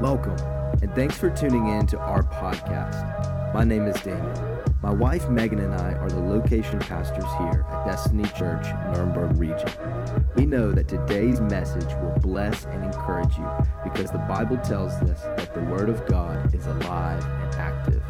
[0.00, 0.36] Welcome,
[0.82, 3.54] and thanks for tuning in to our podcast.
[3.54, 4.58] My name is Daniel.
[4.82, 9.68] My wife Megan and I are the location pastors here at Destiny Church, Nuremberg region.
[10.36, 13.50] We know that today's message will bless and encourage you
[13.82, 18.02] because the Bible tells us that the Word of God is alive and active.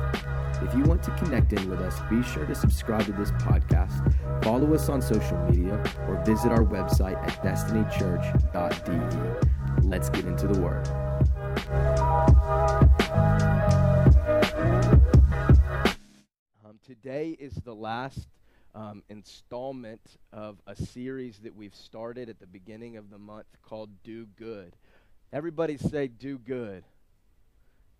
[0.62, 4.12] If you want to connect in with us, be sure to subscribe to this podcast,
[4.44, 9.86] follow us on social media, or visit our website at destinychurch.de.
[9.86, 10.86] Let's get into the Word.
[17.02, 18.28] Today is the last
[18.74, 20.00] um, installment
[20.32, 24.74] of a series that we've started at the beginning of the month called Do Good.
[25.32, 26.82] Everybody say, Do Good.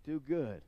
[0.05, 0.61] Do Good.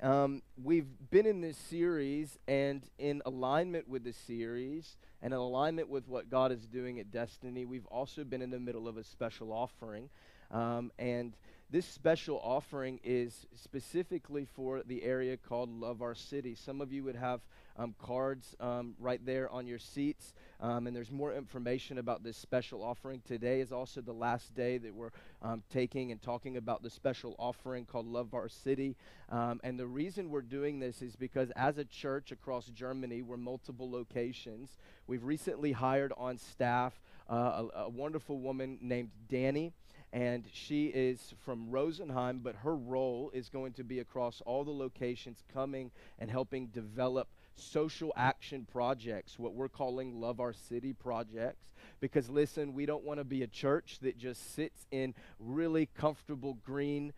[0.00, 5.88] Um, we've been in this series, and in alignment with the series, and in alignment
[5.88, 9.02] with what God is doing at Destiny, we've also been in the middle of a
[9.02, 10.08] special offering.
[10.52, 11.34] Um, and
[11.70, 16.56] this special offering is specifically for the area called Love Our City.
[16.56, 17.40] Some of you would have
[17.76, 22.36] um, cards um, right there on your seats, um, and there's more information about this
[22.36, 23.22] special offering.
[23.24, 27.36] Today is also the last day that we're um, taking and talking about the special
[27.38, 28.96] offering called Love Our City.
[29.28, 33.36] Um, and the reason we're doing this is because as a church across Germany, we're
[33.36, 34.76] multiple locations.
[35.06, 39.72] We've recently hired on staff uh, a, a wonderful woman named Danny
[40.12, 44.70] and she is from Rosenheim, but her role is going to be across all the
[44.70, 51.66] locations coming and helping develop social action projects, what we're calling Love Our City projects.
[52.00, 56.56] Because listen, we don't want to be a church that just sits in really comfortable
[56.64, 57.12] green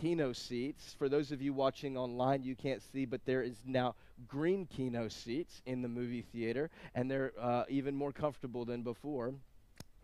[0.00, 0.94] kino seats.
[0.98, 3.96] For those of you watching online, you can't see, but there is now
[4.28, 9.34] green kino seats in the movie theater, and they're uh, even more comfortable than before.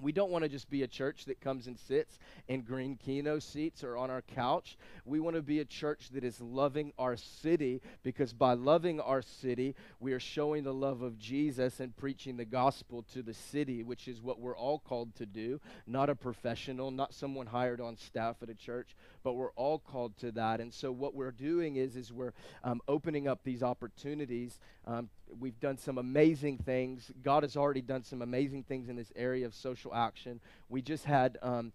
[0.01, 3.39] We don't want to just be a church that comes and sits in green kino
[3.39, 4.77] seats or on our couch.
[5.05, 9.23] We want to be a church that is loving our city because by loving our
[9.23, 13.83] city, we are showing the love of Jesus and preaching the gospel to the city,
[13.83, 15.61] which is what we're all called to do.
[15.87, 18.95] Not a professional, not someone hired on staff at a church,
[19.27, 20.61] but we're all called to that.
[20.61, 22.33] And so what we're doing is is we're
[22.63, 25.09] um, opening up these opportunities um,
[25.41, 27.11] we've done some amazing things.
[27.25, 30.41] God has already done some amazing things in this area of social action.
[30.69, 31.73] We just had um,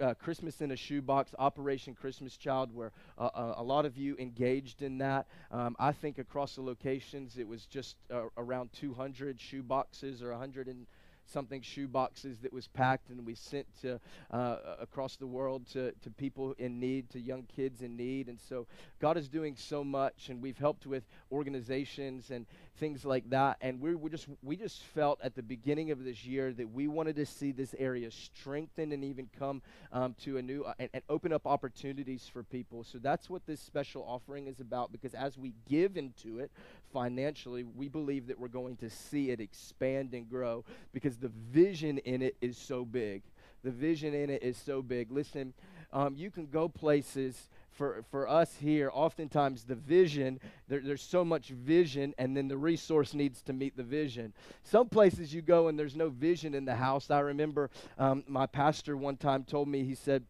[0.00, 4.16] uh, Christmas in a Shoebox, Operation Christmas Child, where uh, uh, a lot of you
[4.18, 5.26] engaged in that.
[5.52, 10.66] Um, I think across the locations it was just uh, around 200 shoeboxes or 100
[10.66, 10.86] and
[11.30, 15.92] something shoe boxes that was packed and we sent to uh, across the world to,
[16.02, 18.28] to people in need to young kids in need.
[18.28, 18.66] And so
[19.00, 22.46] god is doing so much and we've helped with organizations and
[22.80, 23.58] things like that.
[23.60, 26.88] And we, we just we just felt at the beginning of this year that we
[26.88, 30.88] wanted to see this area strengthened and even come um, to a new uh, and,
[30.94, 32.82] and open up opportunities for people.
[32.82, 36.50] So that's what this special offering is about because as we give into it
[36.92, 41.98] financially we believe that we're going to see it expand and grow because the vision
[41.98, 43.22] in it is so big.
[43.62, 45.10] The vision in it is so big.
[45.10, 45.52] Listen,
[45.92, 51.24] um, you can go places for, for us here, oftentimes the vision, there, there's so
[51.24, 54.32] much vision, and then the resource needs to meet the vision.
[54.62, 57.10] Some places you go and there's no vision in the house.
[57.10, 60.24] I remember um, my pastor one time told me, he said,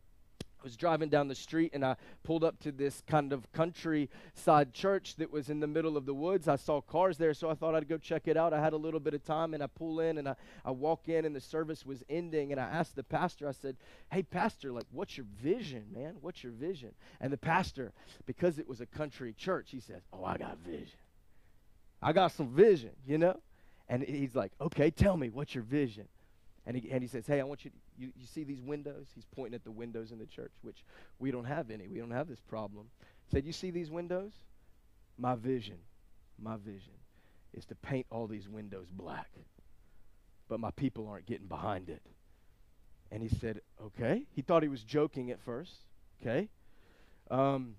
[0.61, 4.75] I was driving down the street and I pulled up to this kind of countryside
[4.75, 6.49] church that was in the middle of the woods.
[6.49, 8.53] I saw cars there, so I thought I'd go check it out.
[8.53, 11.09] I had a little bit of time and I pull in and I, I walk
[11.09, 13.77] in and the service was ending and I asked the pastor, I said,
[14.13, 16.17] Hey, pastor, like, what's your vision, man?
[16.21, 16.91] What's your vision?
[17.23, 17.93] And the pastor,
[18.27, 20.99] because it was a country church, he says, Oh, I got vision.
[22.03, 23.41] I got some vision, you know?
[23.89, 26.07] And he's like, Okay, tell me, what's your vision?
[26.67, 29.07] And he, and he says, Hey, I want you to, you, you see these windows?
[29.15, 30.85] He's pointing at the windows in the church, which
[31.19, 31.89] we don't have any.
[31.89, 32.87] We don't have this problem.
[33.27, 34.33] He said, You see these windows?
[35.19, 35.79] My vision,
[36.41, 36.93] my vision
[37.53, 39.31] is to paint all these windows black.
[40.49, 42.03] But my people aren't getting behind it.
[43.11, 44.25] And he said, Okay.
[44.33, 45.73] He thought he was joking at first.
[46.21, 46.49] Okay.
[47.31, 47.77] Um,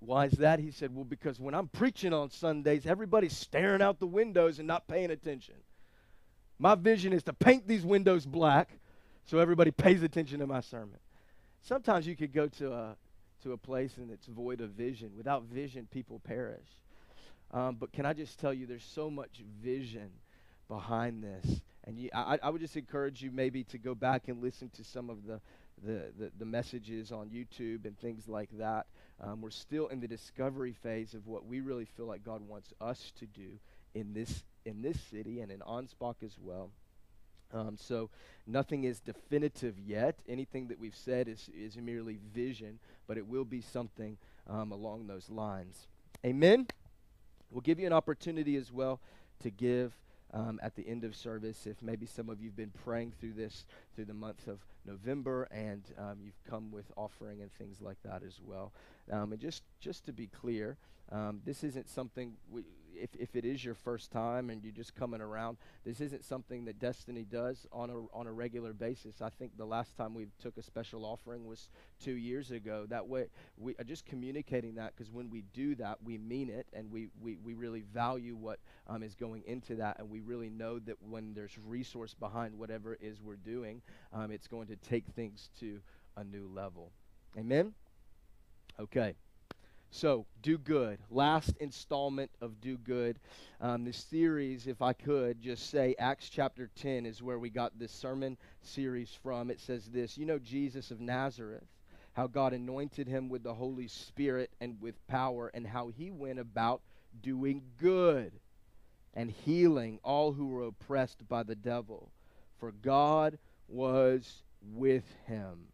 [0.00, 0.58] why is that?
[0.58, 4.68] He said, Well, because when I'm preaching on Sundays, everybody's staring out the windows and
[4.68, 5.54] not paying attention.
[6.58, 8.70] My vision is to paint these windows black
[9.26, 10.98] so everybody pays attention to my sermon.
[11.62, 12.96] Sometimes you could go to a,
[13.42, 15.10] to a place and it's void of vision.
[15.16, 16.68] Without vision, people perish.
[17.52, 20.10] Um, but can I just tell you, there's so much vision
[20.68, 21.60] behind this.
[21.84, 24.84] And you, I, I would just encourage you maybe to go back and listen to
[24.84, 25.40] some of the,
[25.84, 28.86] the, the, the messages on YouTube and things like that.
[29.20, 32.72] Um, we're still in the discovery phase of what we really feel like God wants
[32.80, 33.58] us to do
[33.94, 36.70] in this in this city and in Ansbach as well.
[37.54, 38.10] Um, so
[38.46, 40.18] nothing is definitive yet.
[40.28, 44.18] Anything that we've said is, is merely vision, but it will be something
[44.48, 45.86] um, along those lines.
[46.24, 46.66] Amen.
[47.50, 49.00] We'll give you an opportunity as well
[49.40, 49.94] to give
[50.34, 53.64] um, at the end of service if maybe some of you've been praying through this
[53.94, 58.22] through the month of November and um, you've come with offering and things like that
[58.26, 58.72] as well.
[59.10, 60.76] Um, and just just to be clear,
[61.12, 62.64] um, this isn't something we,
[63.00, 66.64] if, if it is your first time and you're just coming around, this isn't something
[66.64, 69.20] that Destiny does on a, on a regular basis.
[69.20, 71.68] I think the last time we took a special offering was
[72.00, 72.86] two years ago.
[72.88, 73.26] That way,
[73.56, 77.08] we are just communicating that because when we do that, we mean it and we,
[77.20, 79.98] we, we really value what um, is going into that.
[79.98, 83.82] And we really know that when there's resource behind whatever it is we're doing,
[84.12, 85.80] um, it's going to take things to
[86.16, 86.90] a new level.
[87.38, 87.74] Amen?
[88.78, 89.14] Okay.
[89.90, 90.98] So, do good.
[91.10, 93.18] Last installment of do good.
[93.60, 97.78] Um, this series, if I could just say, Acts chapter 10 is where we got
[97.78, 99.50] this sermon series from.
[99.50, 101.66] It says this You know, Jesus of Nazareth,
[102.12, 106.38] how God anointed him with the Holy Spirit and with power, and how he went
[106.38, 106.82] about
[107.22, 108.32] doing good
[109.14, 112.10] and healing all who were oppressed by the devil.
[112.58, 115.68] For God was with him.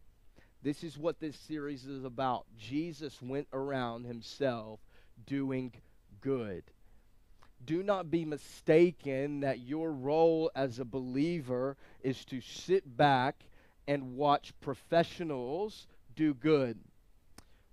[0.63, 2.47] This is what this series is about.
[2.57, 4.79] Jesus went around himself
[5.27, 5.73] doing
[6.21, 6.63] good.
[7.65, 13.45] Do not be mistaken that your role as a believer is to sit back
[13.89, 16.79] and watch professionals do good,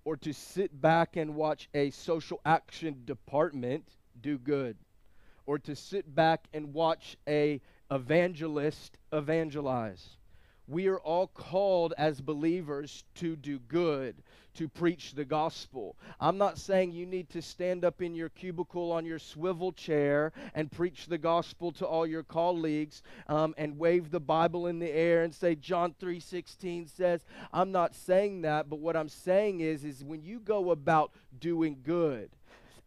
[0.04, 3.84] or to sit back and watch a social action department
[4.20, 4.76] do good,
[5.46, 7.60] or to sit back and watch a
[7.90, 10.16] evangelist evangelize
[10.70, 14.14] we are all called as believers to do good,
[14.54, 15.96] to preach the gospel.
[16.20, 20.32] I'm not saying you need to stand up in your cubicle on your swivel chair
[20.54, 24.90] and preach the gospel to all your colleagues um, and wave the Bible in the
[24.90, 27.24] air and say John 3:16 says.
[27.52, 31.78] I'm not saying that, but what I'm saying is, is when you go about doing
[31.84, 32.30] good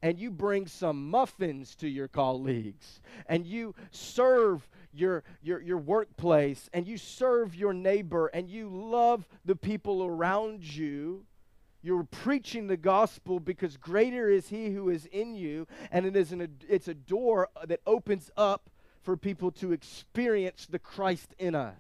[0.02, 6.70] and you bring some muffins to your colleagues and you serve your, your, your workplace
[6.74, 11.26] and you serve your neighbor and you love the people around you,
[11.82, 16.32] you're preaching the gospel because greater is he who is in you and it is
[16.32, 18.70] an, it's a door that opens up
[19.02, 21.76] for people to experience the christ in us.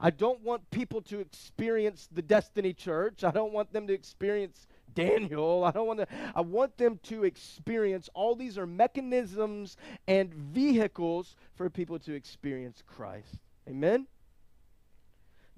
[0.00, 3.24] I don't want people to experience the destiny church.
[3.24, 4.66] I don't want them to experience
[4.96, 5.62] Daniel.
[5.62, 9.76] I don't want to I want them to experience all these are mechanisms
[10.08, 13.36] and vehicles for people to experience Christ.
[13.68, 14.08] Amen.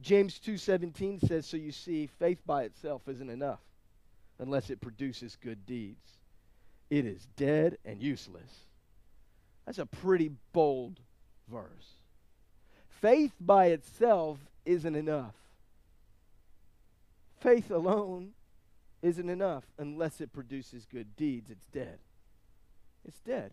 [0.02, 3.60] James 2:17 says so you see faith by itself isn't enough
[4.38, 6.18] unless it produces good deeds.
[6.90, 8.66] It is dead and useless.
[9.64, 11.00] That's a pretty bold
[11.48, 12.00] verse.
[12.88, 15.34] Faith by itself isn't enough.
[17.40, 18.32] Faith alone
[19.02, 21.50] isn't enough unless it produces good deeds.
[21.50, 21.98] It's dead.
[23.04, 23.52] It's dead.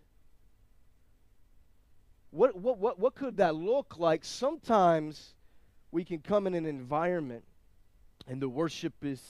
[2.32, 4.26] What, what, what, what could that look like?
[4.26, 5.34] Sometimes
[5.92, 7.44] we can come in an environment
[8.28, 9.22] and the worship is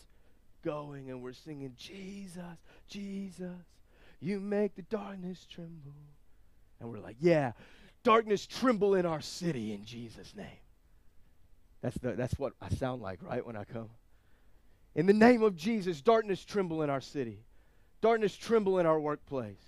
[0.64, 2.42] going and we're singing, Jesus,
[2.88, 3.52] Jesus,
[4.20, 5.94] you make the darkness tremble.
[6.80, 7.52] And we're like, yeah,
[8.04, 10.48] darkness tremble in our city in Jesus' name.
[11.82, 13.90] That's, the, that's what I sound like, right, when I come.
[14.96, 17.40] In the name of Jesus, darkness tremble in our city.
[18.02, 19.60] Darkness tremble in our workplace.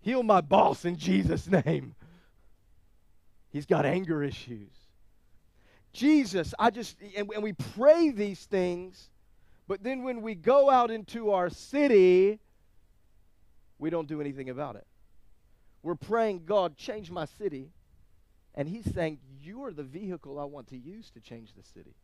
[0.00, 1.94] Heal my boss in Jesus' name.
[3.50, 4.72] He's got anger issues.
[5.92, 9.10] Jesus, I just, and, we pray these things,
[9.68, 12.40] but then when we go out into our city,
[13.78, 14.86] we don't do anything about it.
[15.82, 17.70] We're praying, God, change my city.
[18.54, 21.94] And He's saying, You are the vehicle I want to use to change the city.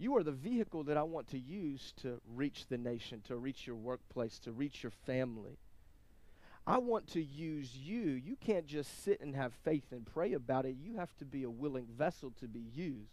[0.00, 3.66] You are the vehicle that I want to use to reach the nation, to reach
[3.66, 5.58] your workplace, to reach your family.
[6.66, 8.12] I want to use you.
[8.12, 10.76] You can't just sit and have faith and pray about it.
[10.82, 13.12] You have to be a willing vessel to be used.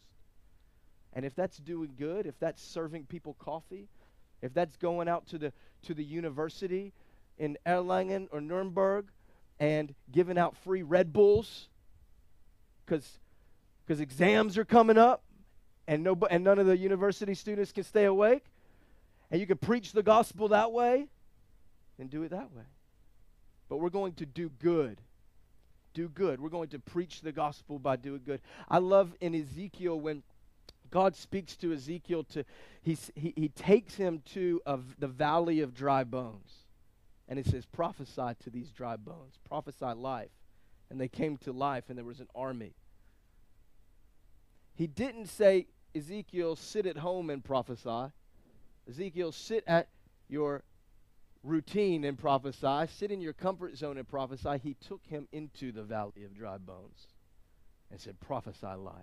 [1.12, 3.90] And if that's doing good, if that's serving people coffee,
[4.42, 5.52] if that's going out to the
[5.84, 6.94] to the university
[7.38, 9.08] in Erlangen or Nuremberg
[9.60, 11.68] and giving out free Red Bulls
[12.86, 13.20] cuz
[13.88, 15.22] cuz exams are coming up,
[15.88, 18.44] and, no, and none of the university students can stay awake,
[19.32, 21.08] and you can preach the gospel that way,
[21.98, 22.64] then do it that way.
[23.70, 25.02] But we're going to do good.
[25.94, 26.40] Do good.
[26.40, 28.42] We're going to preach the gospel by doing good.
[28.70, 30.24] I love in Ezekiel when
[30.90, 32.46] God speaks to Ezekiel to
[32.82, 36.52] he, he, he takes him to a, the valley of dry bones.
[37.28, 39.38] And he says, prophesy to these dry bones.
[39.50, 40.30] Prophesy life
[40.90, 42.74] and they came to life, and there was an army.
[44.76, 48.12] He didn't say, Ezekiel, sit at home and prophesy.
[48.90, 49.88] Ezekiel, sit at
[50.30, 50.64] your
[51.44, 52.92] routine and prophesy.
[52.94, 54.60] Sit in your comfort zone and prophesy.
[54.62, 57.08] He took him into the valley of dry bones
[57.92, 58.94] and said, prophesy life.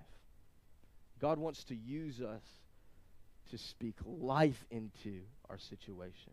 [1.20, 2.42] God wants to use us
[3.50, 6.32] to speak life into our situation.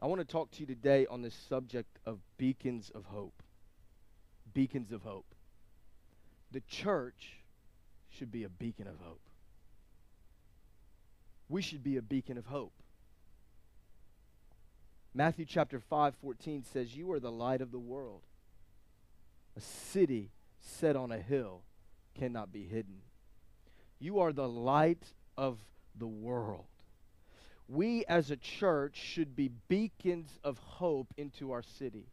[0.00, 3.42] I want to talk to you today on this subject of beacons of hope.
[4.52, 5.34] Beacons of hope.
[6.50, 7.38] The church
[8.16, 9.20] should be a beacon of hope.
[11.48, 12.72] We should be a beacon of hope.
[15.14, 18.22] Matthew chapter 5, 14 says, You are the light of the world.
[19.56, 21.60] A city set on a hill
[22.18, 23.02] cannot be hidden.
[23.98, 25.58] You are the light of
[25.98, 26.64] the world.
[27.68, 32.06] We as a church should be beacons of hope into our city.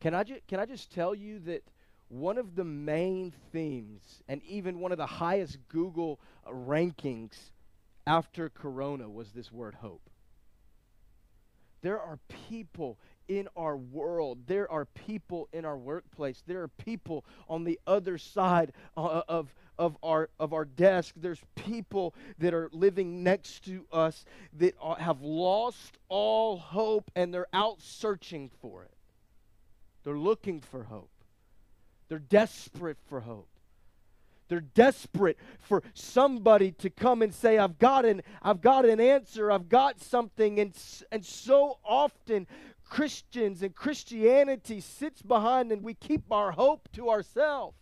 [0.00, 1.62] Can I, ju- can I just tell you that
[2.08, 7.50] one of the main themes, and even one of the highest Google rankings
[8.06, 10.08] after Corona, was this word hope?
[11.82, 12.98] There are people
[13.28, 14.38] in our world.
[14.46, 16.42] There are people in our workplace.
[16.46, 21.14] There are people on the other side of, of, our, of our desk.
[21.16, 24.24] There's people that are living next to us
[24.54, 28.94] that are, have lost all hope and they're out searching for it.
[30.04, 31.10] They're looking for hope.
[32.08, 33.48] They're desperate for hope.
[34.48, 39.50] They're desperate for somebody to come and say, I've got an, I've got an answer,
[39.50, 40.58] I've got something.
[40.58, 40.72] And,
[41.12, 42.46] and so often
[42.88, 47.76] Christians and Christianity sits behind and we keep our hope to ourselves.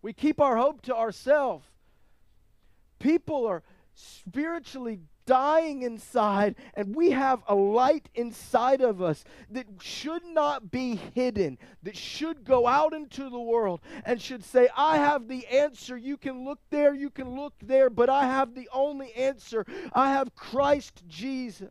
[0.00, 1.66] We keep our hope to ourselves.
[3.00, 3.62] People are
[3.94, 10.98] spiritually dying inside, and we have a light inside of us that should not be
[11.14, 15.98] hidden, that should go out into the world and should say, I have the answer.
[15.98, 19.66] You can look there, you can look there, but I have the only answer.
[19.92, 21.68] I have Christ Jesus,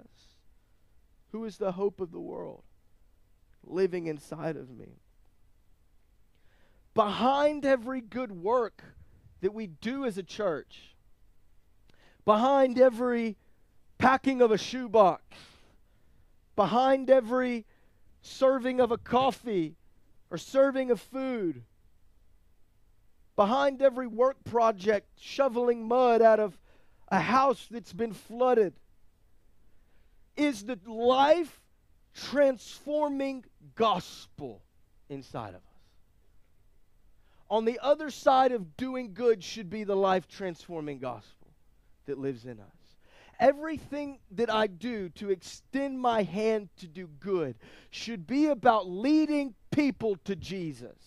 [1.31, 2.61] who is the hope of the world,
[3.65, 4.99] living inside of me.
[6.93, 8.83] Behind every good work
[9.41, 10.95] that we do as a church,
[12.23, 13.35] behind every
[13.97, 15.23] packing of a shoebox,
[16.55, 17.65] behind every
[18.21, 19.75] serving of a coffee
[20.29, 21.63] or serving of food,
[23.35, 26.57] behind every work project, shoveling mud out of
[27.09, 28.73] a house that's been flooded,
[30.35, 31.61] is the life
[32.13, 34.61] transforming gospel
[35.09, 35.61] inside of us.
[37.49, 41.47] On the other side of doing good should be the life transforming gospel
[42.05, 42.76] that lives in us.
[43.39, 47.55] Everything that I do to extend my hand to do good
[47.91, 50.97] should be about leading people to Jesus.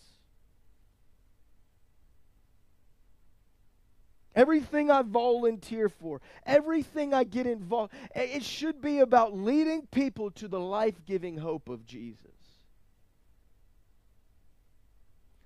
[4.37, 10.47] Everything I volunteer for, everything I get involved, it should be about leading people to
[10.47, 12.31] the life giving hope of Jesus.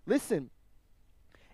[0.07, 0.51] Listen,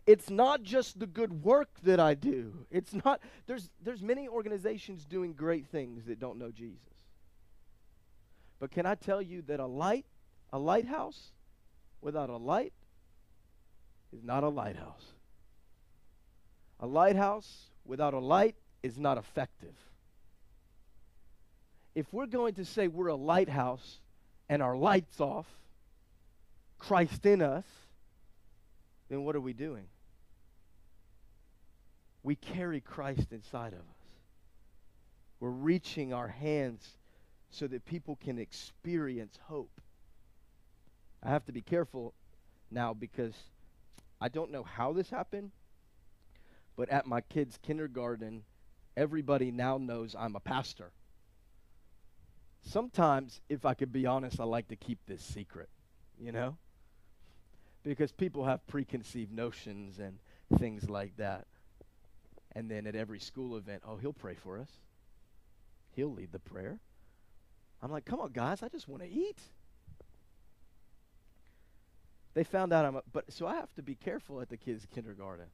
[0.07, 2.67] it's not just the good work that I do.
[2.71, 6.81] It's not there's there's many organizations doing great things that don't know Jesus.
[8.59, 10.05] But can I tell you that a light,
[10.53, 11.31] a lighthouse
[12.01, 12.73] without a light
[14.13, 15.05] is not a lighthouse.
[16.81, 19.75] A lighthouse without a light is not effective.
[21.95, 23.99] If we're going to say we're a lighthouse
[24.49, 25.47] and our lights off,
[26.79, 27.65] Christ in us,
[29.11, 29.85] then what are we doing?
[32.23, 33.85] we carry Christ inside of us.
[35.39, 36.87] We're reaching our hands
[37.51, 39.81] so that people can experience hope.
[41.23, 42.15] I have to be careful
[42.71, 43.35] now because
[44.21, 45.51] I don't know how this happened,
[46.77, 48.43] but at my kids' kindergarten,
[48.97, 50.93] everybody now knows I'm a pastor.
[52.63, 55.71] Sometimes, if I could be honest, I like to keep this secret,
[56.19, 56.57] you know?
[57.83, 60.19] Because people have preconceived notions and
[60.59, 61.47] things like that.
[62.53, 64.69] And then at every school event, oh, he'll pray for us.
[65.95, 66.79] He'll lead the prayer.
[67.83, 69.39] I'm like, come on, guys, I just want to eat.
[72.35, 74.87] They found out I'm a, but so I have to be careful at the kids'
[74.95, 75.47] kindergarten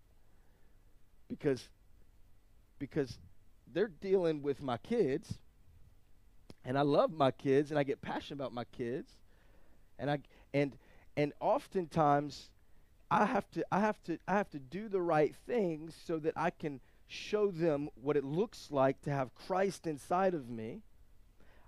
[1.28, 1.68] because
[2.78, 3.18] because
[3.72, 5.38] they're dealing with my kids
[6.64, 9.10] and I love my kids and I get passionate about my kids
[9.98, 10.18] and I
[10.52, 10.76] and
[11.16, 12.50] and oftentimes
[13.10, 16.34] I have to I have to I have to do the right things so that
[16.36, 20.82] I can show them what it looks like to have Christ inside of me.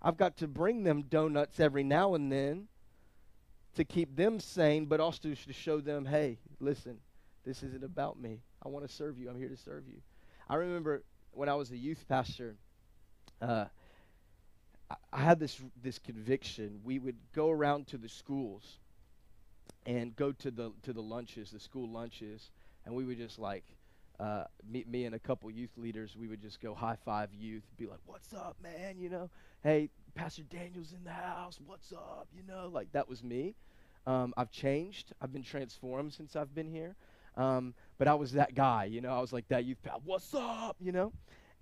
[0.02, 2.68] I've got to bring them donuts every now and then
[3.76, 6.98] to keep them sane, but also to show them, hey, listen,
[7.44, 8.40] this isn't about me.
[8.64, 9.28] I want to serve you.
[9.28, 10.00] I'm here to serve you.
[10.48, 11.02] I remember
[11.32, 12.56] when I was a youth pastor,
[13.40, 13.66] uh,
[14.90, 16.80] I, I had this this conviction.
[16.84, 18.78] We would go around to the schools
[19.88, 22.50] and go to the to the lunches, the school lunches,
[22.84, 23.64] and we would just like
[24.20, 27.62] uh, me, me and a couple youth leaders, we would just go high five youth,
[27.78, 29.30] be like, "What's up, man?" You know,
[29.62, 31.58] "Hey, Pastor Daniel's in the house.
[31.64, 33.54] What's up?" You know, like that was me.
[34.06, 35.12] Um, I've changed.
[35.22, 36.94] I've been transformed since I've been here.
[37.36, 39.16] Um, but I was that guy, you know.
[39.16, 40.02] I was like that youth pal.
[40.04, 41.12] What's up, you know?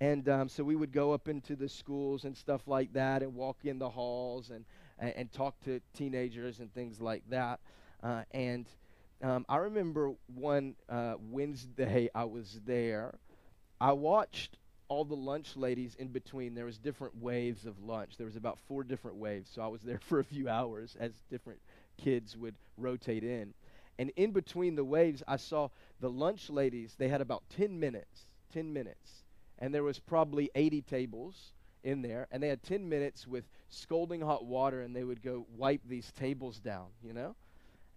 [0.00, 3.36] And um, so we would go up into the schools and stuff like that, and
[3.36, 4.64] walk in the halls and
[4.98, 7.60] and, and talk to teenagers and things like that.
[8.02, 8.66] Uh, and
[9.22, 13.14] um, I remember one uh, Wednesday I was there.
[13.80, 16.54] I watched all the lunch ladies in between.
[16.54, 18.16] There was different waves of lunch.
[18.16, 21.12] There was about four different waves, so I was there for a few hours as
[21.30, 21.60] different
[21.98, 23.54] kids would rotate in.
[23.98, 25.68] And in between the waves, I saw
[26.00, 26.94] the lunch ladies.
[26.98, 29.24] They had about 10 minutes, 10 minutes,
[29.58, 34.20] and there was probably 80 tables in there, and they had 10 minutes with scalding
[34.20, 37.34] hot water, and they would go wipe these tables down, you know.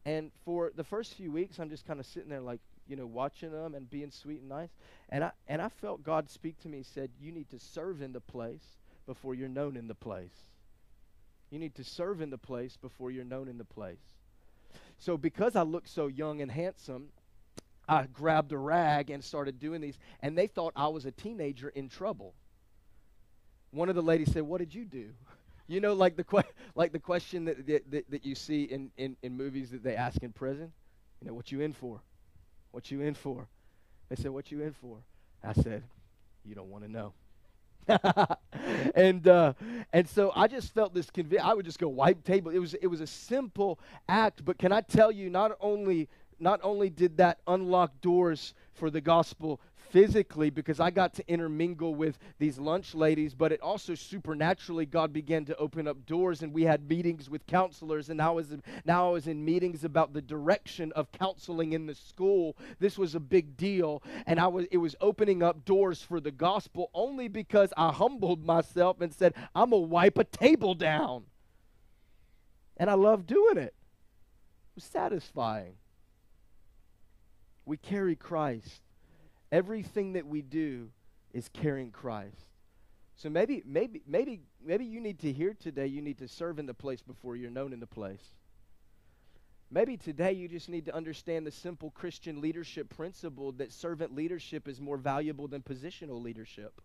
[0.05, 3.05] And for the first few weeks, I'm just kind of sitting there like, you know,
[3.05, 4.69] watching them and being sweet and nice.
[5.09, 6.83] And I and I felt God speak to me.
[6.83, 10.49] Said, "You need to serve in the place before you're known in the place.
[11.51, 13.99] You need to serve in the place before you're known in the place."
[14.97, 17.09] So because I looked so young and handsome,
[17.87, 21.69] I grabbed a rag and started doing these, and they thought I was a teenager
[21.69, 22.33] in trouble.
[23.71, 25.13] One of the ladies said, "What did you do?"
[25.69, 26.41] You know, like the que-
[26.75, 30.21] like the question that, that, that you see in, in, in movies that they ask
[30.23, 30.71] in prison.
[31.21, 32.01] You know, what you in for?
[32.71, 33.47] What you in for?
[34.09, 34.97] They said, What you in for?
[35.43, 35.83] I said,
[36.43, 37.13] You don't want to know.
[38.95, 39.53] and uh,
[39.93, 41.47] and so I just felt this conviction.
[41.47, 42.51] I would just go wipe table.
[42.51, 46.07] It was it was a simple act, but can I tell you, not only
[46.39, 51.95] not only did that unlock doors for the gospel physically because I got to intermingle
[51.95, 56.53] with these lunch ladies, but it also supernaturally God began to open up doors and
[56.53, 60.13] we had meetings with counselors and now I was now I was in meetings about
[60.13, 62.55] the direction of counseling in the school.
[62.79, 66.31] This was a big deal and I was it was opening up doors for the
[66.31, 71.25] gospel only because I humbled myself and said, "I'm going to wipe a table down."
[72.77, 73.73] And I love doing it.
[73.73, 75.73] It was satisfying.
[77.65, 78.81] We carry Christ.
[79.51, 80.89] Everything that we do
[81.33, 82.45] is carrying Christ.
[83.15, 85.87] So maybe, maybe, maybe, maybe you need to hear today.
[85.87, 88.23] You need to serve in the place before you're known in the place.
[89.71, 94.67] Maybe today you just need to understand the simple Christian leadership principle that servant leadership
[94.67, 96.81] is more valuable than positional leadership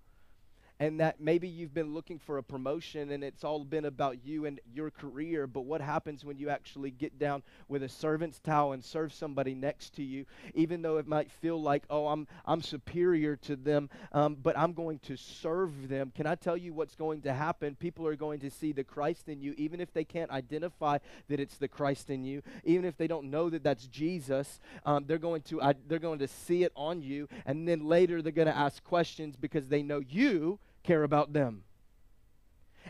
[0.85, 4.45] and that maybe you've been looking for a promotion and it's all been about you
[4.45, 8.73] and your career, but what happens when you actually get down with a servant's towel
[8.73, 12.61] and serve somebody next to you, even though it might feel like, oh, I'm, I'm
[12.61, 16.13] superior to them, um, but I'm going to serve them?
[16.15, 17.77] Can I tell you what's going to happen?
[17.77, 20.99] People are going to see the Christ in you, even if they can't identify
[21.31, 25.07] that it's the Christ in you, even if they don't know that that's Jesus, um,
[25.07, 28.49] they're, going to, they're going to see it on you, and then later they're going
[28.49, 31.65] to ask questions because they know you care about them.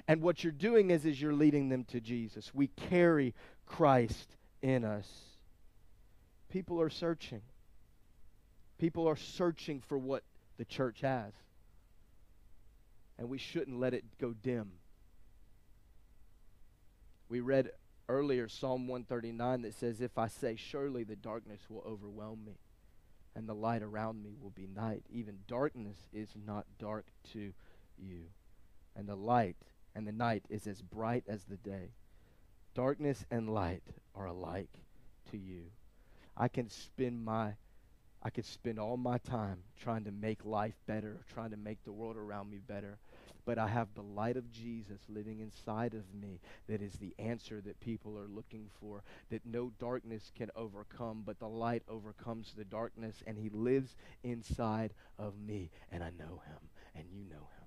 [0.07, 2.52] And what you're doing is, is you're leading them to Jesus.
[2.52, 3.35] We carry
[3.66, 5.09] Christ in us.
[6.50, 7.42] People are searching.
[8.78, 10.22] People are searching for what
[10.59, 11.33] the church has.
[13.18, 14.72] And we shouldn't let it go dim.
[17.28, 17.70] We read
[18.09, 22.59] earlier Psalm 139 that says, If I say, Surely the darkness will overwhelm me,
[23.35, 25.04] and the light around me will be night.
[25.11, 27.52] Even darkness is not dark to
[27.98, 28.24] you,
[28.96, 29.57] and the light
[29.94, 31.90] and the night is as bright as the day.
[32.74, 33.83] Darkness and light
[34.14, 34.70] are alike
[35.30, 35.64] to you.
[36.37, 37.54] I can spend my
[38.26, 41.92] I could spend all my time trying to make life better, trying to make the
[41.92, 42.96] world around me better.
[43.44, 47.61] But I have the light of Jesus living inside of me that is the answer
[47.61, 52.64] that people are looking for, that no darkness can overcome, but the light overcomes the
[52.64, 55.70] darkness, and he lives inside of me.
[55.92, 57.63] And I know him, and you know him.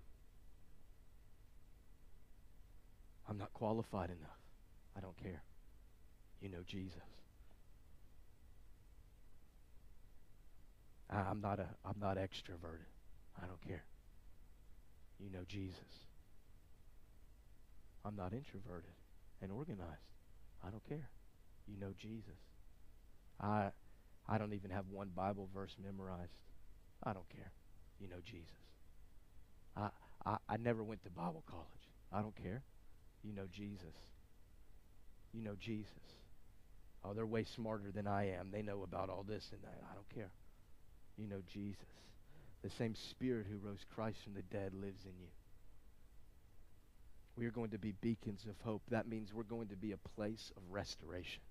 [3.30, 4.40] I'm not qualified enough.
[4.96, 5.44] I don't care.
[6.42, 7.02] You know Jesus.
[11.10, 12.88] I'm not a I'm not extroverted.
[13.42, 13.84] I don't care.
[15.20, 16.06] You know Jesus.
[18.06, 18.92] I'm not introverted
[19.42, 20.14] and organized.
[20.66, 21.10] I don't care.
[21.68, 22.40] You know Jesus.
[23.42, 23.70] I
[24.28, 26.38] I don't even have one Bible verse memorized.
[27.04, 27.52] I don't care.
[28.00, 28.52] You know Jesus.
[29.76, 29.90] I
[30.26, 31.90] I, I never went to Bible college.
[32.12, 32.64] I don't care.
[33.28, 33.96] You know Jesus.
[35.34, 35.92] You know Jesus.
[37.04, 38.52] Oh, they're way smarter than I am.
[38.52, 39.84] They know about all this and that.
[39.84, 40.32] I don't care.
[41.18, 41.84] You know Jesus.
[42.64, 45.28] The same Spirit who rose Christ from the dead lives in you.
[47.38, 48.82] We are going to be beacons of hope.
[48.90, 51.42] That means we're going to be a place of restoration.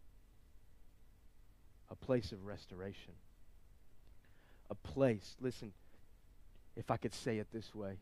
[1.91, 3.13] A place of restoration.
[4.71, 5.73] A place, listen,
[6.75, 7.99] if I could say it this way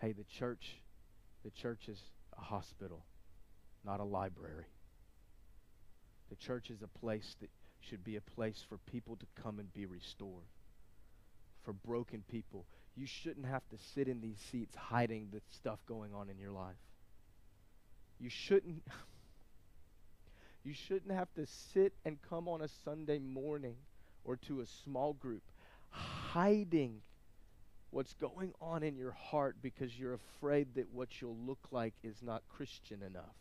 [0.00, 0.76] hey, the church,
[1.44, 1.98] the church is
[2.38, 3.04] a hospital,
[3.84, 4.66] not a library.
[6.30, 9.72] The church is a place that should be a place for people to come and
[9.72, 10.46] be restored.
[11.64, 12.66] For broken people.
[12.96, 16.52] You shouldn't have to sit in these seats hiding the stuff going on in your
[16.52, 16.76] life.
[18.20, 18.82] You shouldn't
[20.64, 23.76] you shouldn't have to sit and come on a Sunday morning
[24.24, 25.42] or to a small group
[25.90, 27.00] hiding
[27.94, 32.16] what's going on in your heart because you're afraid that what you'll look like is
[32.22, 33.36] not Christian enough.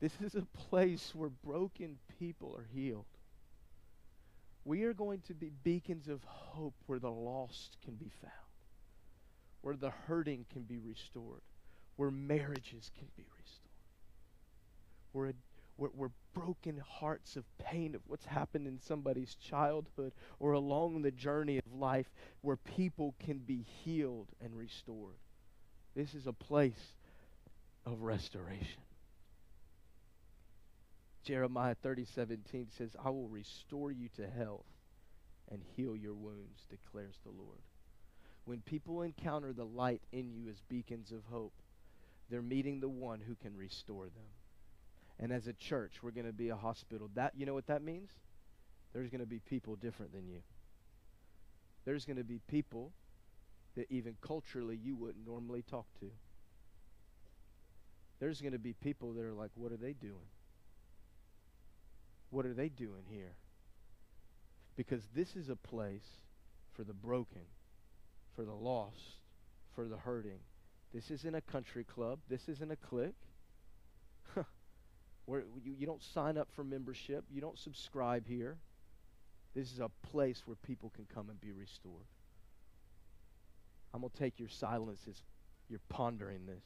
[0.00, 3.06] This is a place where broken people are healed.
[4.66, 8.32] We are going to be beacons of hope where the lost can be found,
[9.62, 11.40] where the hurting can be restored,
[11.96, 13.80] where marriages can be restored,
[15.12, 15.32] where,
[15.76, 21.10] where, where broken hearts of pain of what's happened in somebody's childhood or along the
[21.10, 22.10] journey of life,
[22.40, 25.16] where people can be healed and restored.
[25.94, 26.94] This is a place
[27.84, 28.82] of restoration.
[31.24, 34.66] Jeremiah 30, 17 says, I will restore you to health
[35.50, 37.58] and heal your wounds, declares the Lord.
[38.44, 41.52] When people encounter the light in you as beacons of hope,
[42.30, 44.35] they're meeting the one who can restore them.
[45.18, 47.10] And as a church, we're going to be a hospital.
[47.14, 48.10] That you know what that means?
[48.92, 50.40] There's going to be people different than you.
[51.84, 52.92] There's going to be people
[53.76, 56.10] that even culturally you wouldn't normally talk to.
[58.18, 60.30] There's going to be people that are like, what are they doing?
[62.30, 63.36] What are they doing here?
[64.76, 66.06] Because this is a place
[66.74, 67.42] for the broken,
[68.34, 69.20] for the lost,
[69.74, 70.40] for the hurting,
[70.96, 72.20] this isn't a country club.
[72.28, 73.20] This isn't a clique.
[75.26, 77.24] Where you, you don't sign up for membership.
[77.30, 78.56] You don't subscribe here.
[79.54, 82.06] This is a place where people can come and be restored.
[83.94, 85.22] I'm going to take your silence as
[85.68, 86.62] you're pondering this.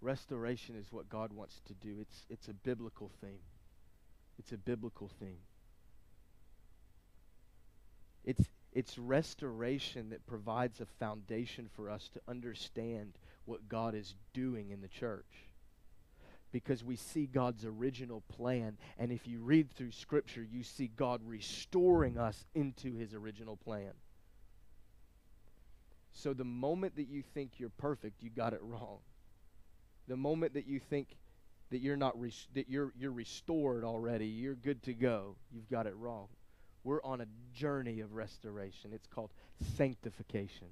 [0.00, 1.96] Restoration is what God wants to do.
[2.00, 3.40] It's, it's a biblical theme.
[4.38, 5.38] It's a biblical theme.
[8.24, 13.12] It's, it's restoration that provides a foundation for us to understand
[13.48, 15.24] what God is doing in the church.
[16.52, 21.20] Because we see God's original plan, and if you read through Scripture, you see God
[21.24, 23.92] restoring us into His original plan.
[26.12, 28.98] So the moment that you think you're perfect, you got it wrong.
[30.08, 31.08] The moment that you think
[31.70, 35.86] that you're not res- that you're you're restored already, you're good to go, you've got
[35.86, 36.28] it wrong.
[36.82, 38.92] We're on a journey of restoration.
[38.94, 39.30] It's called
[39.76, 40.68] sanctification.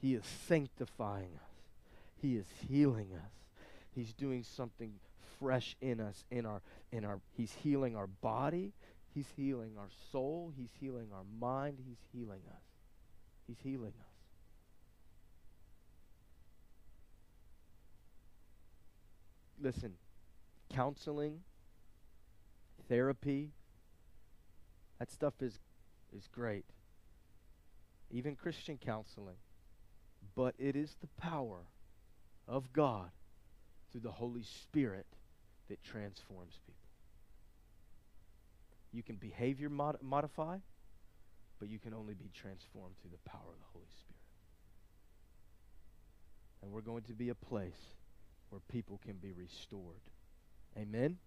[0.00, 1.50] He is sanctifying us.
[2.20, 3.32] He is healing us.
[3.94, 4.92] He's doing something
[5.38, 8.72] fresh in us in our in our he's healing our body,
[9.14, 12.62] he's healing our soul, he's healing our mind, he's healing us.
[13.48, 14.06] He's healing us.
[19.60, 19.94] Listen,
[20.72, 21.40] counseling,
[22.88, 23.50] therapy,
[24.98, 25.58] that stuff is,
[26.16, 26.66] is great.
[28.10, 29.36] Even Christian counseling.
[30.38, 31.66] But it is the power
[32.46, 33.10] of God
[33.90, 35.04] through the Holy Spirit
[35.68, 36.78] that transforms people.
[38.92, 40.58] You can behavior mod- modify,
[41.58, 44.22] but you can only be transformed through the power of the Holy Spirit.
[46.62, 47.96] And we're going to be a place
[48.50, 50.02] where people can be restored.
[50.76, 51.18] Amen?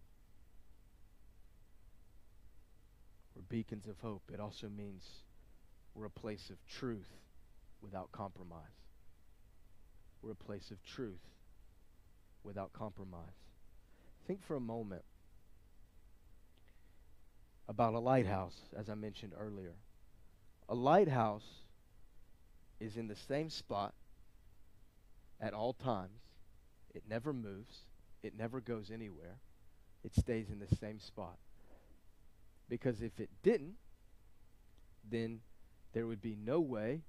[3.35, 4.31] We're beacons of hope.
[4.33, 5.03] It also means
[5.95, 7.11] we're a place of truth
[7.81, 8.80] without compromise.
[10.21, 11.21] We're a place of truth
[12.43, 13.23] without compromise.
[14.27, 15.03] Think for a moment
[17.67, 19.73] about a lighthouse, as I mentioned earlier.
[20.69, 21.45] A lighthouse
[22.79, 23.93] is in the same spot
[25.39, 26.19] at all times.
[26.93, 27.79] It never moves,
[28.21, 29.37] it never goes anywhere,
[30.03, 31.37] it stays in the same spot.
[32.67, 33.75] Because if it didn't,
[35.09, 35.39] then
[35.93, 37.01] there would be no way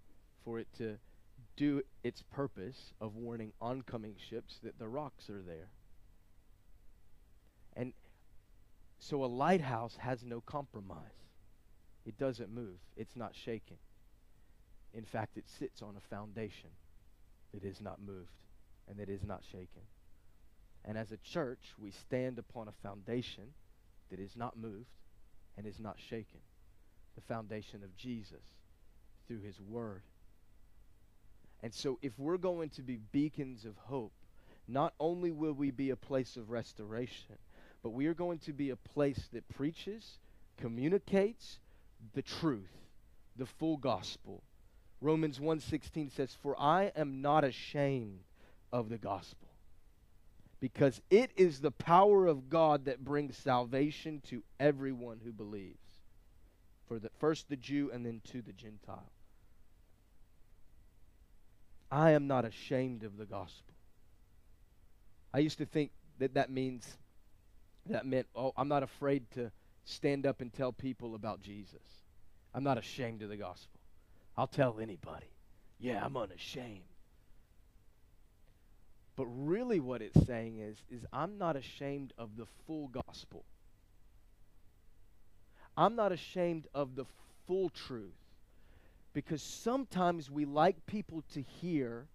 [0.45, 0.99] for it to
[1.57, 5.69] do its purpose of warning oncoming ships that the rocks are there.
[7.75, 7.93] And
[8.99, 10.99] so a lighthouse has no compromise.
[12.05, 13.77] It doesn't move, it's not shaken.
[14.95, 16.71] In fact, it sits on a foundation
[17.55, 18.31] that is not moved
[18.89, 19.83] and that is not shaken.
[20.85, 23.55] And as a church, we stand upon a foundation
[24.11, 24.91] that is not moved
[25.57, 26.41] and is not shaken
[27.15, 28.43] the foundation of Jesus
[29.27, 30.03] through his word.
[31.63, 34.13] And so, if we're going to be beacons of hope,
[34.67, 37.37] not only will we be a place of restoration,
[37.83, 40.19] but we are going to be a place that preaches,
[40.57, 41.61] communicates
[42.15, 42.73] the truth,
[43.37, 44.43] the full gospel.
[45.01, 48.25] Romans 1:16 says, "For I am not ashamed
[48.73, 49.49] of the gospel,
[50.61, 56.01] because it is the power of God that brings salvation to everyone who believes."
[56.87, 59.11] For the first the Jew and then to the Gentile.
[61.93, 63.75] I am not ashamed of the gospel.
[65.35, 66.97] I used to think that that means
[67.87, 69.53] that meant oh I'm not afraid to
[69.85, 71.83] stand up and tell people about Jesus.
[72.55, 73.79] I'm not ashamed of the gospel.
[74.39, 75.27] I'll tell anybody.
[75.79, 76.81] Yeah, I'm unashamed.
[79.15, 83.45] But really what it's saying is is I'm not ashamed of the full gospel.
[85.77, 87.05] I'm not ashamed of the
[87.47, 88.22] full truth.
[89.13, 92.07] Because sometimes we like people to hear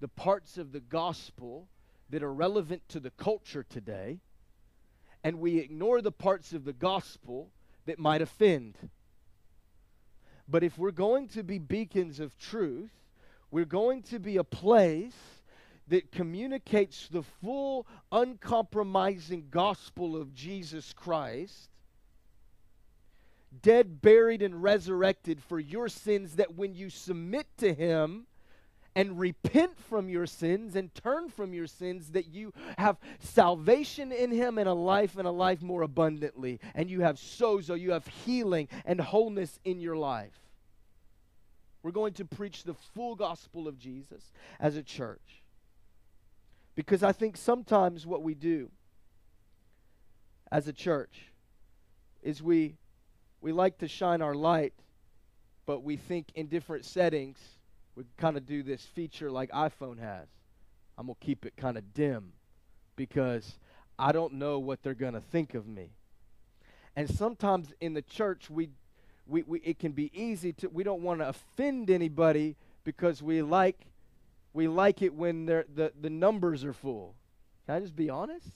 [0.00, 1.66] the parts of the gospel
[2.10, 4.20] that are relevant to the culture today,
[5.22, 7.50] and we ignore the parts of the gospel
[7.86, 8.76] that might offend.
[10.48, 12.92] But if we're going to be beacons of truth,
[13.50, 15.16] we're going to be a place
[15.88, 21.70] that communicates the full, uncompromising gospel of Jesus Christ
[23.62, 28.26] dead, buried, and resurrected for your sins, that when you submit to Him
[28.96, 34.30] and repent from your sins and turn from your sins, that you have salvation in
[34.30, 36.60] Him and a life and a life more abundantly.
[36.74, 40.38] And you have sozo, you have healing and wholeness in your life.
[41.82, 45.42] We're going to preach the full gospel of Jesus as a church.
[46.74, 48.70] Because I think sometimes what we do
[50.50, 51.26] as a church
[52.22, 52.76] is we
[53.44, 54.72] we like to shine our light,
[55.66, 57.38] but we think in different settings,
[57.94, 60.26] we kind of do this feature like iPhone has.
[60.96, 62.32] I'm going to keep it kind of dim
[62.96, 63.58] because
[63.98, 65.90] I don't know what they're going to think of me.
[66.96, 68.70] And sometimes in the church, we,
[69.26, 73.42] we, we, it can be easy to, we don't want to offend anybody because we
[73.42, 73.78] like,
[74.54, 77.14] we like it when the, the numbers are full.
[77.66, 78.48] Can I just be honest?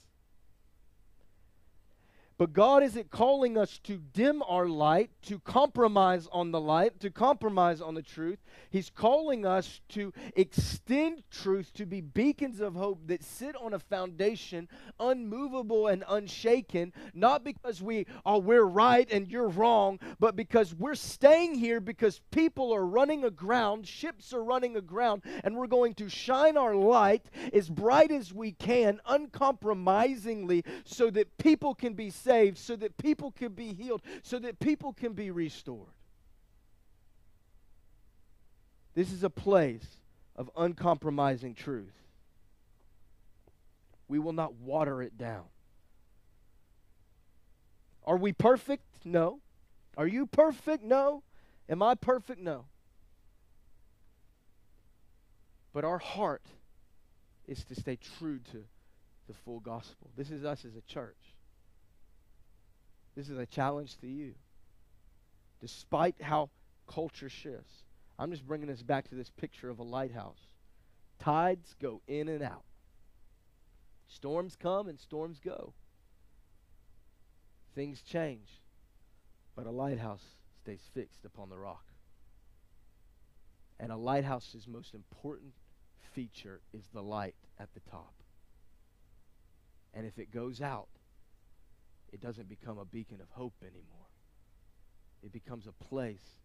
[2.39, 7.09] But God isn't calling us to dim our light, to compromise on the light, to
[7.09, 8.39] compromise on the truth.
[8.69, 13.79] He's calling us to extend truth, to be beacons of hope that sit on a
[13.79, 14.69] foundation
[15.01, 20.73] unmovable and unshaken, not because we are oh, we're right and you're wrong, but because
[20.73, 25.93] we're staying here because people are running aground, ships are running aground, and we're going
[25.95, 32.09] to shine our light as bright as we can, uncompromisingly, so that people can be
[32.09, 35.87] saved saved, so that people can be healed, so that people can be restored.
[38.93, 39.85] This is a place
[40.35, 41.93] of uncompromising truth.
[44.07, 45.45] We will not water it down.
[48.05, 48.83] Are we perfect?
[49.05, 49.39] No.
[49.97, 50.83] Are you perfect?
[50.83, 51.23] No.
[51.67, 52.41] Am I perfect?
[52.41, 52.65] No.
[55.73, 56.43] But our heart
[57.47, 58.63] is to stay true to
[59.27, 60.09] the full gospel.
[60.17, 61.38] This is us as a church.
[63.19, 64.33] This is a challenge to you.
[65.59, 66.51] Despite how
[66.87, 67.83] culture shifts,
[68.17, 70.39] I'm just bringing us back to this picture of a lighthouse.
[71.19, 72.63] Tides go in and out.
[74.07, 75.73] Storms come and storms go.
[77.75, 78.61] Things change.
[79.53, 80.23] But a lighthouse
[80.61, 81.83] stays fixed upon the rock.
[83.81, 85.51] And a lighthouse's most important
[86.13, 88.13] feature is the light at the top.
[89.93, 90.87] And if it goes out,
[92.11, 94.07] it doesn't become a beacon of hope anymore.
[95.23, 96.39] It becomes a place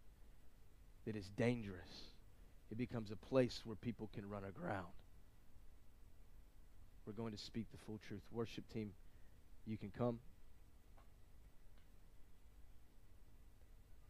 [1.07, 2.11] that is dangerous.
[2.71, 4.87] It becomes a place where people can run aground.
[7.07, 8.23] We're going to speak the full truth.
[8.33, 8.93] Worship team,
[9.67, 10.19] you can come.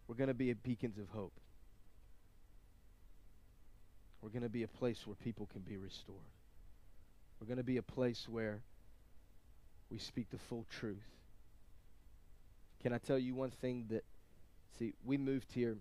[0.07, 1.33] We're going to be beacons of hope.
[4.23, 6.19] We're going to be a place where people can be restored.
[7.41, 8.63] We're going to be a place where
[9.91, 11.14] we speak the full truth.
[12.85, 14.05] Can I tell you one thing that,
[14.79, 15.79] see, we moved here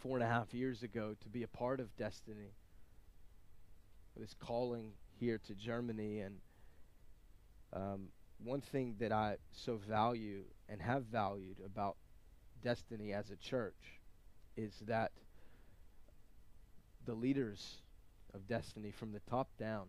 [0.00, 2.50] four and a half years ago to be a part of Destiny.
[4.16, 6.18] This calling here to Germany.
[6.18, 6.38] And
[7.72, 8.08] um,
[8.42, 11.94] one thing that I so value and have valued about
[12.60, 14.00] Destiny as a church
[14.56, 15.12] is that
[17.06, 17.76] the leaders
[18.34, 19.86] of Destiny from the top down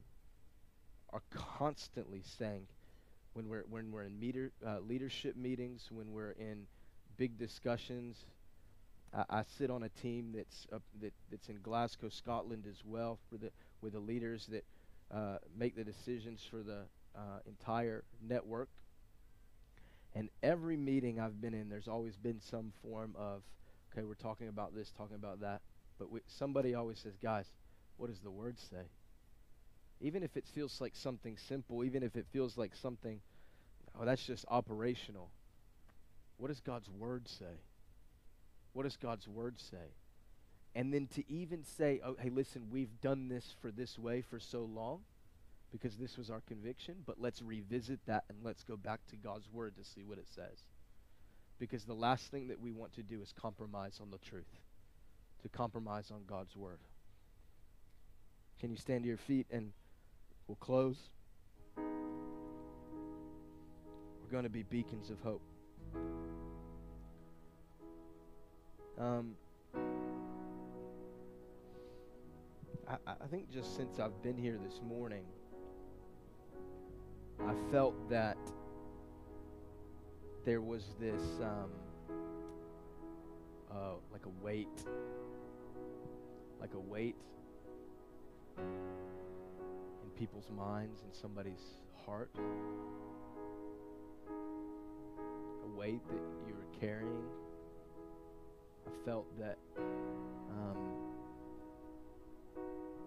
[1.11, 2.67] are constantly saying
[3.35, 6.65] when we're when we're in meter, uh, leadership meetings, when we're in
[7.17, 8.25] big discussions.
[9.13, 13.19] I, I sit on a team that's uh, that that's in Glasgow, Scotland, as well,
[13.29, 14.63] for the with the leaders that
[15.13, 16.83] uh, make the decisions for the
[17.15, 18.69] uh, entire network.
[20.15, 23.43] And every meeting I've been in, there's always been some form of,
[23.91, 25.61] okay, we're talking about this, talking about that.
[25.99, 27.47] But we, somebody always says, guys,
[27.97, 28.85] what does the word say?
[30.01, 33.21] Even if it feels like something simple, even if it feels like something,
[33.99, 35.29] oh, that's just operational.
[36.37, 37.61] What does God's word say?
[38.73, 39.93] What does God's word say?
[40.75, 44.39] And then to even say, oh, hey, listen, we've done this for this way for
[44.39, 44.99] so long
[45.71, 49.49] because this was our conviction, but let's revisit that and let's go back to God's
[49.51, 50.63] word to see what it says.
[51.57, 54.59] Because the last thing that we want to do is compromise on the truth,
[55.41, 56.79] to compromise on God's word.
[58.59, 59.71] Can you stand to your feet and
[60.47, 61.09] we'll close?
[61.77, 61.83] We're
[64.31, 65.41] going to be beacons of hope.
[68.97, 69.35] Um,
[72.87, 75.25] I, I think just since I've been here this morning,
[77.45, 78.37] I felt that
[80.45, 81.71] there was this um,
[83.71, 84.85] uh, like a weight,
[86.61, 87.15] like a weight
[90.17, 92.29] people's minds, and somebody's heart,
[94.27, 97.25] a weight that you were carrying.
[98.87, 100.77] I felt that um,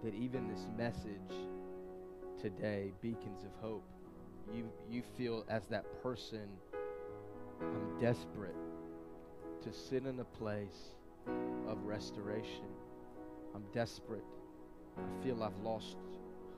[0.05, 1.35] that even this message
[2.41, 3.85] today, beacons of hope,
[4.55, 6.49] you you feel as that person,
[7.61, 8.55] I'm desperate
[9.63, 10.95] to sit in a place
[11.69, 12.67] of restoration.
[13.55, 14.25] I'm desperate.
[14.97, 15.97] I feel I've lost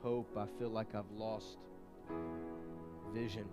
[0.01, 0.35] hope.
[0.37, 1.57] I feel like I've lost
[3.13, 3.45] vision.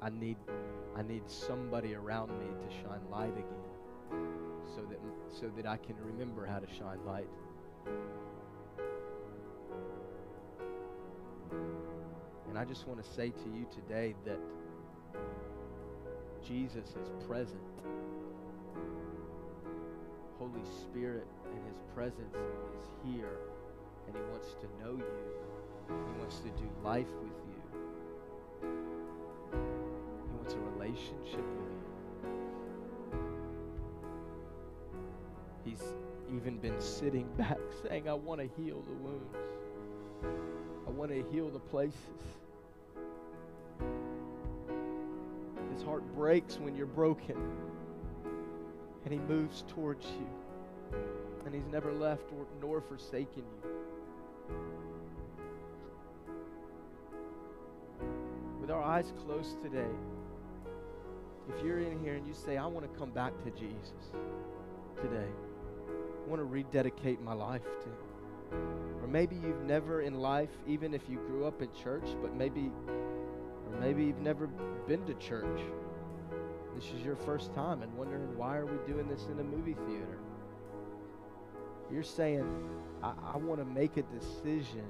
[0.00, 0.36] I need
[0.96, 4.24] I need somebody around me to shine light again
[4.74, 4.98] so that
[5.30, 7.28] so that I can remember how to shine light.
[12.48, 14.38] And I just want to say to you today that
[16.46, 17.60] Jesus is present.
[20.38, 23.38] Holy Spirit and his presence is here
[24.06, 25.04] and he wants to know you.
[25.88, 28.68] He wants to do life with you.
[29.52, 31.84] He wants a relationship with you.
[35.64, 35.82] He's
[36.34, 39.36] even been sitting back saying, I want to heal the wounds.
[40.86, 41.98] I want to heal the places.
[45.72, 47.36] His heart breaks when you're broken.
[49.04, 50.98] And he moves towards you.
[51.44, 53.73] And he's never left or, nor forsaken you.
[58.94, 59.90] Eyes closed today,
[61.48, 64.12] if you're in here and you say, I want to come back to Jesus
[65.02, 65.26] today,
[65.88, 68.62] I want to rededicate my life to Him.
[69.02, 72.70] Or maybe you've never in life, even if you grew up in church, but maybe,
[72.86, 74.46] or maybe you've never
[74.86, 75.60] been to church.
[76.76, 79.74] This is your first time and wondering why are we doing this in a movie
[79.88, 80.18] theater?
[81.90, 82.46] You're saying,
[83.02, 84.88] I, I want to make a decision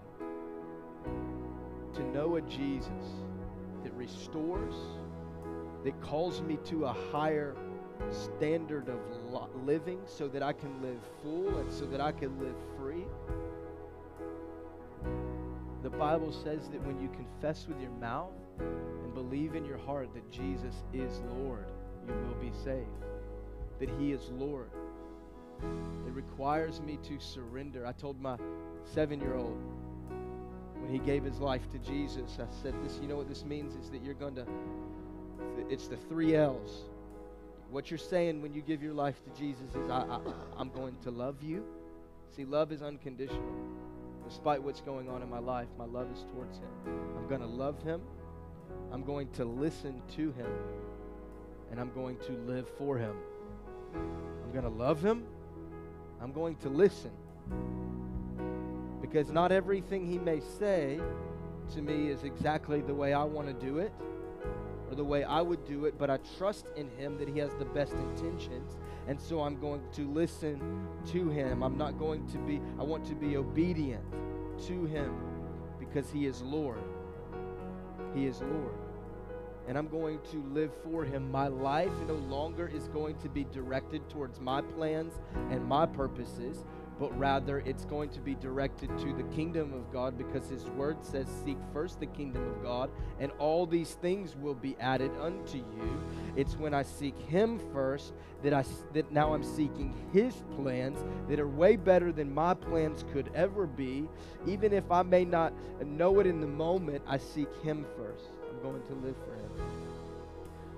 [1.94, 3.24] to know a Jesus
[3.84, 4.74] that restores,
[5.84, 7.54] that calls me to a higher
[8.10, 8.98] standard of
[9.64, 13.04] living so that I can live full and so that I can live free.
[15.82, 20.14] The Bible says that when you confess with your mouth and believe in your heart
[20.14, 21.66] that Jesus is Lord,
[22.08, 22.88] you will be saved.
[23.78, 24.70] That He is Lord.
[25.62, 27.86] It requires me to surrender.
[27.86, 28.38] I told my
[28.84, 29.58] seven year old
[30.84, 33.74] when he gave his life to Jesus, I said, This, you know what this means?
[33.82, 34.44] Is that you're going to,
[35.70, 36.82] it's the three L's.
[37.70, 40.20] What you're saying when you give your life to Jesus is, I, I,
[40.58, 41.64] I'm going to love you.
[42.36, 43.54] See, love is unconditional.
[44.28, 46.68] Despite what's going on in my life, my love is towards Him.
[47.16, 48.02] I'm going to love Him.
[48.92, 50.50] I'm going to listen to Him.
[51.70, 53.16] And I'm going to live for Him.
[53.94, 55.24] I'm going to love Him.
[56.20, 57.10] I'm going to listen.
[59.04, 60.98] Because not everything He may say
[61.74, 63.92] to me is exactly the way I want to do it
[64.88, 67.50] or the way I would do it, but I trust in Him that He has
[67.58, 68.78] the best intentions.
[69.06, 71.62] And so I'm going to listen to Him.
[71.62, 74.02] I'm not going to be, I want to be obedient
[74.68, 75.14] to Him
[75.78, 76.82] because He is Lord.
[78.14, 78.72] He is Lord.
[79.68, 81.30] And I'm going to live for Him.
[81.30, 85.12] My life no longer is going to be directed towards my plans
[85.50, 86.64] and my purposes,
[86.98, 90.96] but rather it's going to be directed to the kingdom of God because His word
[91.02, 92.90] says, Seek first the kingdom of God,
[93.20, 96.02] and all these things will be added unto you.
[96.36, 101.40] It's when I seek Him first that, I, that now I'm seeking His plans that
[101.40, 104.08] are way better than my plans could ever be.
[104.46, 105.52] Even if I may not
[105.84, 108.30] know it in the moment, I seek Him first.
[108.50, 109.83] I'm going to live for Him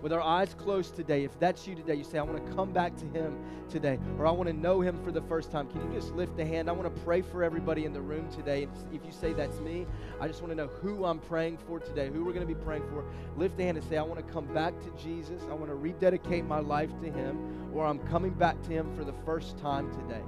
[0.03, 2.73] with our eyes closed today, if that's you today, you say, I want to come
[2.73, 3.39] back to Him
[3.69, 6.39] today, or I want to know Him for the first time, can you just lift
[6.39, 6.69] a hand?
[6.69, 8.69] I want to pray for everybody in the room today.
[8.93, 9.87] If you say that's me,
[10.21, 12.61] I just want to know who I'm praying for today, who we're going to be
[12.61, 13.05] praying for.
[13.37, 15.43] Lift a hand and say, I want to come back to Jesus.
[15.51, 19.05] I want to rededicate my life to Him, or I'm coming back to Him for
[19.05, 20.23] the first time today.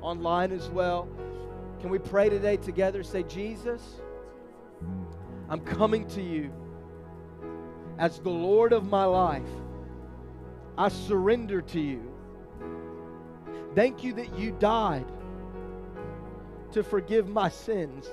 [0.00, 1.08] Online as well.
[1.80, 3.02] Can we pray today together?
[3.02, 4.00] Say, Jesus,
[5.48, 6.52] I'm coming to you
[8.02, 9.48] as the Lord of my life.
[10.76, 12.02] I surrender to you.
[13.76, 15.06] Thank you that you died
[16.72, 18.10] to forgive my sins.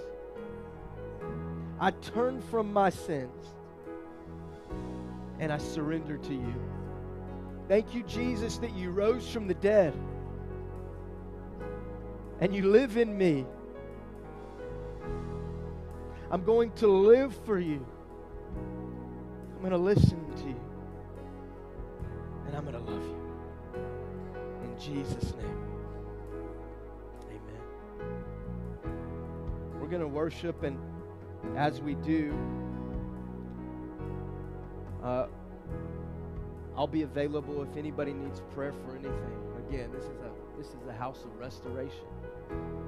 [1.79, 3.47] I turn from my sins
[5.39, 6.53] and I surrender to you.
[7.67, 9.95] Thank you, Jesus, that you rose from the dead
[12.41, 13.43] and you live in me.
[16.29, 17.83] I'm going to live for you.
[19.60, 20.55] I'm going to listen to you.
[22.47, 23.18] And I'm going to love you.
[24.64, 25.60] In Jesus' name.
[27.28, 27.62] Amen.
[29.82, 30.80] We're going to worship, and
[31.57, 32.34] as we do,
[35.03, 35.28] uh,
[36.78, 39.14] I'll be available if anybody needs prayer for anything.
[39.68, 42.07] Again, this is a this is a house of restoration.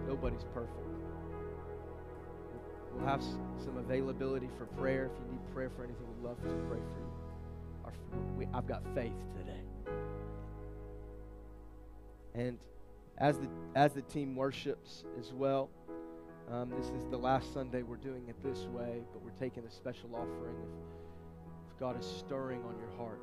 [0.07, 0.90] Nobody's perfect.
[3.01, 5.05] We'll have some availability for prayer.
[5.05, 7.11] If you need prayer for anything, we'd love to pray for you.
[7.83, 7.93] Our,
[8.37, 9.59] we, I've got faith today.
[12.35, 12.59] And
[13.17, 15.71] as the as the team worships as well,
[16.51, 19.71] um, this is the last Sunday we're doing it this way, but we're taking a
[19.71, 20.55] special offering.
[20.61, 23.21] If, if God is stirring on your heart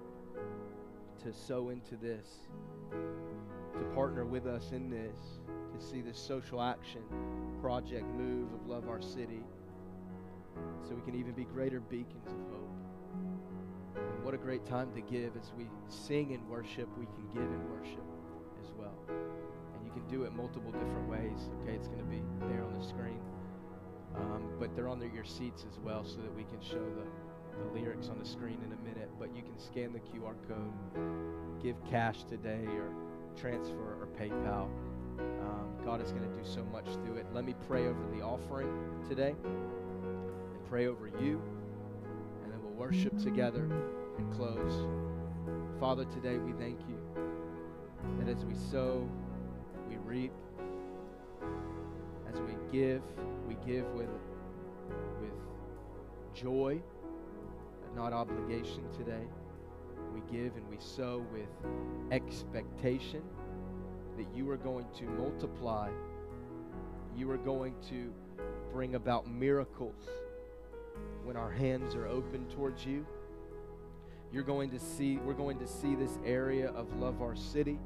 [1.22, 2.26] to sow into this,
[2.90, 7.02] to partner with us in this, to see this social action
[7.60, 9.44] project move of Love Our City
[10.86, 12.68] so we can even be greater beacons of hope.
[13.96, 17.42] And what a great time to give as we sing and worship, we can give
[17.42, 18.04] and worship
[18.62, 18.94] as well.
[19.08, 21.50] And you can do it multiple different ways.
[21.62, 23.20] Okay, it's going to be there on the screen.
[24.16, 27.80] Um, but they're on your seats as well so that we can show the, the
[27.80, 29.10] lyrics on the screen in a minute.
[29.18, 32.90] But you can scan the QR code, give cash today, or
[33.36, 34.68] transfer or PayPal.
[35.18, 37.26] Um, God is going to do so much through it.
[37.32, 38.68] Let me pray over the offering
[39.08, 39.34] today
[40.68, 41.40] pray over you,
[42.42, 43.66] and then we'll worship together
[44.18, 44.86] and close.
[45.80, 46.98] Father, today we thank you
[48.18, 49.08] that as we sow,
[49.88, 50.32] we reap.
[52.30, 53.00] As we give,
[53.46, 54.10] we give with,
[55.22, 55.32] with
[56.34, 56.78] joy,
[57.96, 59.24] not obligation today.
[60.12, 61.48] We give and we sow with
[62.12, 63.22] expectation
[64.18, 65.88] that you are going to multiply,
[67.16, 68.12] you are going to
[68.70, 70.04] bring about miracles
[71.28, 73.06] when our hands are open towards you.
[74.32, 77.78] You're going to see, we're going to see this area of Love Our City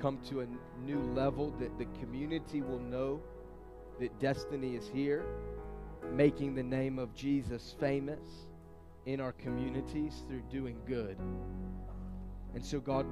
[0.00, 0.46] come to a
[0.86, 3.20] new level that the community will know
[4.00, 5.26] that destiny is here,
[6.14, 8.26] making the name of Jesus famous
[9.04, 11.18] in our communities through doing good.
[12.54, 13.04] And so, God,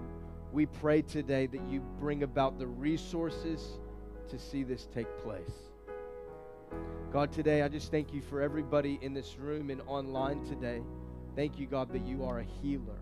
[0.55, 3.78] we pray today that you bring about the resources
[4.31, 5.70] to see this take place.
[7.12, 10.81] God, today I just thank you for everybody in this room and online today.
[11.35, 13.01] Thank you, God, that you are a healer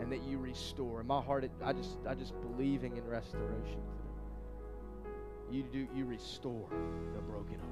[0.00, 1.00] and that you restore.
[1.00, 3.82] In my heart, I just I just believing in restoration.
[5.50, 6.68] You do you restore
[7.14, 7.64] the brokenhearted.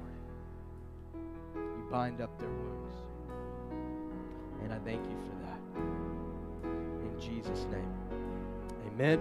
[1.55, 2.95] You bind up their wounds.
[4.63, 5.59] And I thank you for that.
[7.01, 7.93] In Jesus' name.
[8.87, 9.19] Amen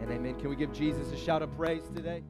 [0.00, 0.34] and amen.
[0.34, 2.22] Can we give Jesus a shout of praise today?